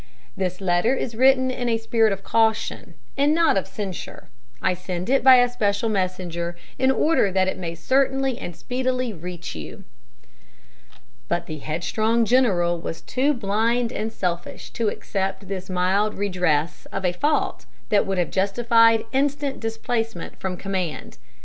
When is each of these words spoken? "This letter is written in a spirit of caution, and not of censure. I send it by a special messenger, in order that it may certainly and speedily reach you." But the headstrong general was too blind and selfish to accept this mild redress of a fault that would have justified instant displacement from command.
"This 0.35 0.61
letter 0.61 0.95
is 0.95 1.13
written 1.13 1.51
in 1.51 1.69
a 1.69 1.77
spirit 1.77 2.11
of 2.11 2.23
caution, 2.23 2.95
and 3.15 3.35
not 3.35 3.55
of 3.55 3.67
censure. 3.67 4.29
I 4.59 4.73
send 4.73 5.11
it 5.11 5.23
by 5.23 5.35
a 5.35 5.47
special 5.47 5.89
messenger, 5.89 6.57
in 6.79 6.89
order 6.89 7.31
that 7.31 7.47
it 7.47 7.55
may 7.59 7.75
certainly 7.75 8.39
and 8.39 8.55
speedily 8.55 9.13
reach 9.13 9.53
you." 9.53 9.83
But 11.27 11.45
the 11.45 11.59
headstrong 11.59 12.25
general 12.25 12.81
was 12.81 13.01
too 13.01 13.31
blind 13.35 13.93
and 13.93 14.11
selfish 14.11 14.71
to 14.71 14.87
accept 14.89 15.47
this 15.47 15.69
mild 15.69 16.15
redress 16.15 16.87
of 16.87 17.05
a 17.05 17.13
fault 17.13 17.67
that 17.89 18.07
would 18.07 18.17
have 18.17 18.31
justified 18.31 19.05
instant 19.13 19.59
displacement 19.59 20.35
from 20.39 20.57
command. 20.57 21.19